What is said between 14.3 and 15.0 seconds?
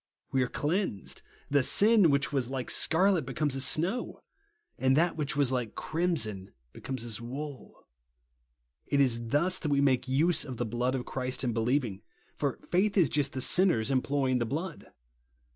the blood.